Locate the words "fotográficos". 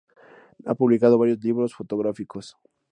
1.75-2.57